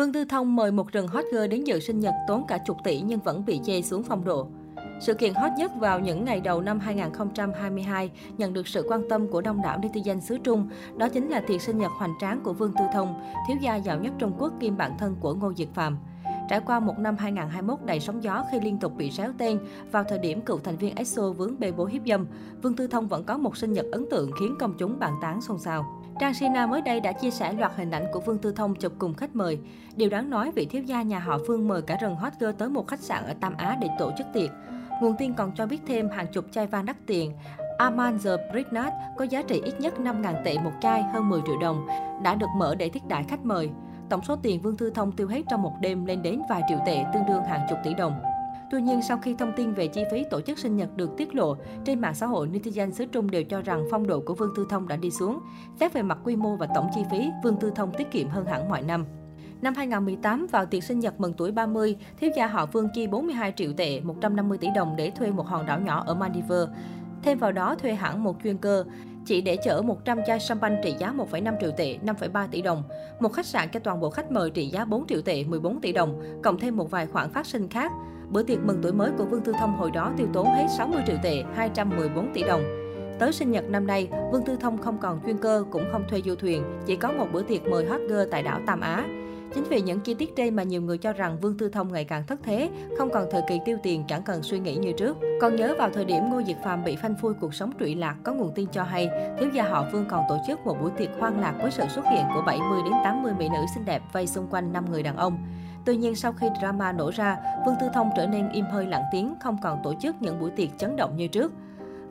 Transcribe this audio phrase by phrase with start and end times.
[0.00, 2.76] Vương Tư Thông mời một rừng hot girl đến dự sinh nhật tốn cả chục
[2.84, 4.48] tỷ nhưng vẫn bị chê xuống phong độ.
[5.00, 9.28] Sự kiện hot nhất vào những ngày đầu năm 2022 nhận được sự quan tâm
[9.28, 12.52] của đông đảo netizen xứ Trung, đó chính là tiệc sinh nhật hoành tráng của
[12.52, 13.14] Vương Tư Thông,
[13.48, 15.98] thiếu gia giàu nhất Trung Quốc kiêm bạn thân của Ngô Diệt Phạm.
[16.50, 19.58] Trải qua một năm 2021 đầy sóng gió khi liên tục bị réo tên,
[19.92, 22.26] vào thời điểm cựu thành viên EXO vướng bê bối hiếp dâm,
[22.62, 25.40] Vương Tư Thông vẫn có một sinh nhật ấn tượng khiến công chúng bàn tán
[25.40, 25.99] xôn xao.
[26.20, 28.92] Trang Sina mới đây đã chia sẻ loạt hình ảnh của Vương Tư Thông chụp
[28.98, 29.58] cùng khách mời.
[29.96, 32.68] Điều đáng nói vị thiếu gia nhà họ Vương mời cả rừng hot girl tới
[32.68, 34.50] một khách sạn ở Tam Á để tổ chức tiệc.
[35.02, 37.32] Nguồn tin còn cho biết thêm hàng chục chai vang đắt tiền
[37.78, 41.58] Armand the Brignat có giá trị ít nhất 5.000 tệ một chai, hơn 10 triệu
[41.60, 41.86] đồng,
[42.22, 43.70] đã được mở để thiết đãi khách mời.
[44.08, 46.78] Tổng số tiền Vương Tư Thông tiêu hết trong một đêm lên đến vài triệu
[46.86, 48.20] tệ, tương đương hàng chục tỷ đồng.
[48.70, 51.34] Tuy nhiên, sau khi thông tin về chi phí tổ chức sinh nhật được tiết
[51.34, 54.52] lộ, trên mạng xã hội netizen xứ Trung đều cho rằng phong độ của Vương
[54.56, 55.40] Tư Thông đã đi xuống.
[55.80, 58.46] Xét về mặt quy mô và tổng chi phí, Vương Tư Thông tiết kiệm hơn
[58.46, 59.04] hẳn mọi năm.
[59.62, 63.52] Năm 2018, vào tiệc sinh nhật mừng tuổi 30, thiếu gia họ Vương chi 42
[63.56, 66.68] triệu tệ, 150 tỷ đồng để thuê một hòn đảo nhỏ ở Maldives.
[67.22, 68.84] Thêm vào đó thuê hẳn một chuyên cơ,
[69.26, 72.82] chỉ để chở 100 chai champagne trị giá 1,5 triệu tệ, 5,3 tỷ đồng.
[73.20, 75.92] Một khách sạn cho toàn bộ khách mời trị giá 4 triệu tệ, 14 tỷ
[75.92, 77.92] đồng, cộng thêm một vài khoản phát sinh khác.
[78.28, 81.02] Bữa tiệc mừng tuổi mới của Vương Tư Thông hồi đó tiêu tốn hết 60
[81.06, 82.62] triệu tệ, 214 tỷ đồng.
[83.18, 86.22] Tới sinh nhật năm nay, Vương Tư Thông không còn chuyên cơ, cũng không thuê
[86.24, 89.19] du thuyền, chỉ có một bữa tiệc mời hot girl tại đảo Tam Á.
[89.54, 92.04] Chính vì những chi tiết trên mà nhiều người cho rằng Vương Tư Thông ngày
[92.04, 95.16] càng thất thế, không còn thời kỳ tiêu tiền chẳng cần suy nghĩ như trước.
[95.40, 98.16] Còn nhớ vào thời điểm Ngô Diệt Phàm bị phanh phui cuộc sống trụy lạc,
[98.24, 101.08] có nguồn tin cho hay, thiếu gia họ Vương còn tổ chức một buổi tiệc
[101.18, 104.26] hoang lạc với sự xuất hiện của 70 đến 80 mỹ nữ xinh đẹp vây
[104.26, 105.38] xung quanh năm người đàn ông.
[105.84, 109.04] Tuy nhiên, sau khi drama nổ ra, Vương Tư Thông trở nên im hơi lặng
[109.12, 111.52] tiếng, không còn tổ chức những buổi tiệc chấn động như trước.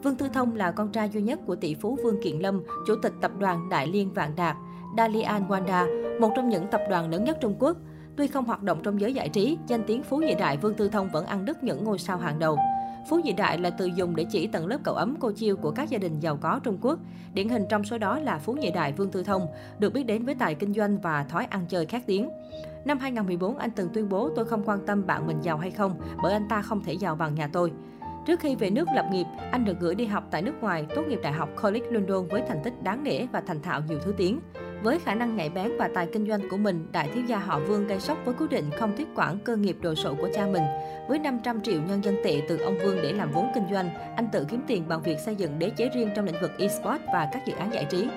[0.03, 2.95] Vương Tư Thông là con trai duy nhất của tỷ phú Vương Kiện Lâm, chủ
[3.01, 4.55] tịch tập đoàn Đại Liên Vạn Đạt,
[4.97, 7.77] Dalian Wanda, một trong những tập đoàn lớn nhất Trung Quốc.
[8.15, 10.89] Tuy không hoạt động trong giới giải trí, danh tiếng Phú Nhị Đại Vương Tư
[10.89, 12.57] Thông vẫn ăn đứt những ngôi sao hàng đầu.
[13.09, 15.71] Phú Nhị Đại là từ dùng để chỉ tầng lớp cậu ấm cô chiêu của
[15.71, 16.99] các gia đình giàu có Trung Quốc.
[17.33, 19.47] Điển hình trong số đó là Phú Nhị Đại Vương Tư Thông,
[19.79, 22.29] được biết đến với tài kinh doanh và thói ăn chơi khét tiếng.
[22.85, 25.95] Năm 2014, anh từng tuyên bố tôi không quan tâm bạn mình giàu hay không,
[26.23, 27.71] bởi anh ta không thể giàu bằng nhà tôi.
[28.25, 31.01] Trước khi về nước lập nghiệp, anh được gửi đi học tại nước ngoài, tốt
[31.07, 34.13] nghiệp Đại học College London với thành tích đáng nể và thành thạo nhiều thứ
[34.17, 34.39] tiếng.
[34.83, 37.59] Với khả năng nhạy bén và tài kinh doanh của mình, đại thiếu gia họ
[37.59, 40.45] Vương gây sốc với quyết định không tiếp quản cơ nghiệp đồ sộ của cha
[40.45, 40.63] mình.
[41.09, 44.27] Với 500 triệu nhân dân tệ từ ông Vương để làm vốn kinh doanh, anh
[44.31, 47.29] tự kiếm tiền bằng việc xây dựng đế chế riêng trong lĩnh vực esports và
[47.31, 48.07] các dự án giải trí.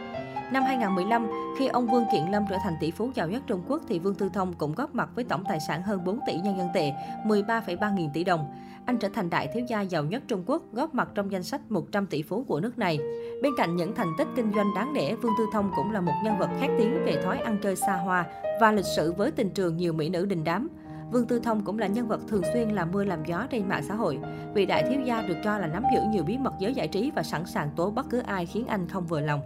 [0.52, 1.26] Năm 2015,
[1.58, 4.14] khi ông Vương Kiện Lâm trở thành tỷ phú giàu nhất Trung Quốc thì Vương
[4.14, 6.92] Tư Thông cũng góp mặt với tổng tài sản hơn 4 tỷ nhân dân tệ,
[7.24, 8.54] 13,3 nghìn tỷ đồng.
[8.86, 11.60] Anh trở thành đại thiếu gia giàu nhất Trung Quốc, góp mặt trong danh sách
[11.70, 12.98] 100 tỷ phú của nước này.
[13.42, 16.14] Bên cạnh những thành tích kinh doanh đáng nể, Vương Tư Thông cũng là một
[16.24, 18.26] nhân vật khét tiếng về thói ăn chơi xa hoa
[18.60, 20.68] và lịch sử với tình trường nhiều mỹ nữ đình đám.
[21.12, 23.82] Vương Tư Thông cũng là nhân vật thường xuyên làm mưa làm gió trên mạng
[23.88, 24.18] xã hội.
[24.54, 27.10] Vị đại thiếu gia được cho là nắm giữ nhiều bí mật giới giải trí
[27.14, 29.40] và sẵn sàng tố bất cứ ai khiến anh không vừa lòng.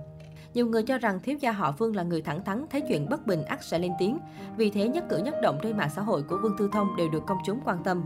[0.57, 3.27] Nhiều người cho rằng thiếu gia họ Vương là người thẳng thắn, thấy chuyện bất
[3.27, 4.19] bình ắt sẽ lên tiếng.
[4.57, 7.09] Vì thế nhất cử nhất động trên mạng xã hội của Vương Tư Thông đều
[7.11, 8.05] được công chúng quan tâm.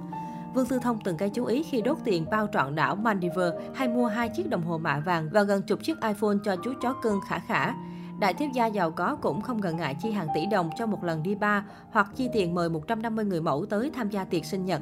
[0.55, 3.89] Vương Tư Thông từng gây chú ý khi đốt tiền bao trọn đảo Maldives hay
[3.89, 6.95] mua hai chiếc đồng hồ mạ vàng và gần chục chiếc iPhone cho chú chó
[7.03, 7.75] cưng khả khả.
[8.21, 11.05] Đại thiếu gia giàu có cũng không ngần ngại chi hàng tỷ đồng cho một
[11.05, 14.65] lần đi bar hoặc chi tiền mời 150 người mẫu tới tham gia tiệc sinh
[14.65, 14.81] nhật.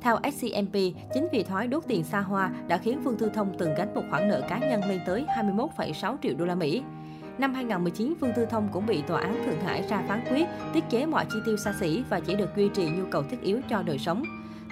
[0.00, 0.74] Theo SCMP,
[1.14, 4.02] chính vì thói đốt tiền xa hoa đã khiến Vương Tư Thông từng gánh một
[4.10, 6.82] khoản nợ cá nhân lên tới 21,6 triệu đô la Mỹ.
[7.38, 10.84] Năm 2019, Vương Tư Thông cũng bị Tòa án Thượng Hải ra phán quyết tiết
[10.90, 13.60] chế mọi chi tiêu xa xỉ và chỉ được duy trì nhu cầu thiết yếu
[13.68, 14.22] cho đời sống.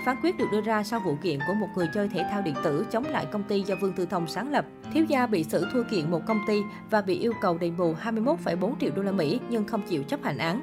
[0.04, 2.55] Phán quyết được đưa ra sau vụ kiện của một người chơi thể thao điện
[2.62, 4.65] tử chống lại công ty do Vương Tư Thông sáng lập.
[4.93, 7.94] Thiếu gia bị xử thua kiện một công ty và bị yêu cầu đền bù
[8.05, 10.62] 21,4 triệu đô la Mỹ nhưng không chịu chấp hành án.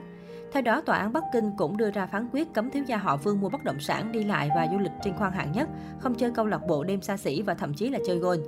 [0.51, 3.17] Theo đó, Tòa án Bắc Kinh cũng đưa ra phán quyết cấm thiếu gia họ
[3.17, 5.69] Vương mua bất động sản, đi lại và du lịch trên khoang hạng nhất,
[5.99, 8.43] không chơi câu lạc bộ đêm xa xỉ và thậm chí là chơi golf.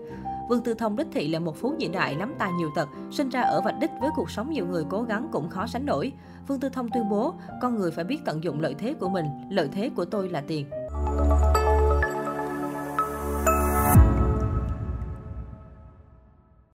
[0.50, 3.30] Vương Tư Thông đích thị là một phú nhị đại lắm tài nhiều tật, sinh
[3.30, 6.12] ra ở vạch đích với cuộc sống nhiều người cố gắng cũng khó sánh nổi.
[6.48, 9.26] Vương Tư Thông tuyên bố, con người phải biết tận dụng lợi thế của mình,
[9.50, 10.66] lợi thế của tôi là tiền.